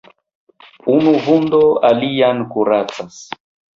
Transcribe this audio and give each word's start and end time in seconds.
Unu 0.93 1.13
vundo 1.27 1.61
alian 1.91 2.43
kuracas. 2.55 3.21